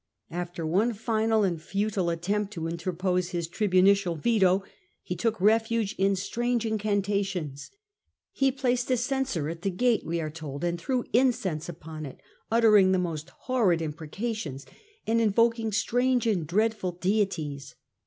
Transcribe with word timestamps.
After 0.31 0.65
one 0.65 0.93
final 0.93 1.43
and 1.43 1.61
futile 1.61 2.09
attempt 2.09 2.51
to 2.53 2.65
interpose 2.67 3.29
his 3.29 3.47
tribunicial 3.47 4.15
veto, 4.17 4.63
he 5.03 5.15
took 5.15 5.39
refuge 5.39 5.93
in 5.99 6.15
strange 6.15 6.65
incantations." 6.65 7.69
He 8.31 8.51
placed 8.51 8.89
a 8.89 8.97
censer 8.97 9.47
at 9.47 9.61
the 9.61 9.69
gate," 9.69 10.03
we 10.03 10.19
are 10.19 10.31
told, 10.31 10.63
and 10.63 10.81
threw 10.81 11.03
incense 11.13 11.69
upon 11.69 12.07
it, 12.07 12.19
uttering 12.49 12.93
the 12.93 12.97
most 12.97 13.29
horrid 13.41 13.79
imprecations 13.79 14.65
and 15.05 15.21
invoking 15.21 15.71
strange 15.71 16.25
and 16.25 16.47
dreadful 16.47 16.93
deities. 16.93 17.75